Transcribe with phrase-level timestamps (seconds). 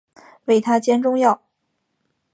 [0.45, 1.43] 为她煎中药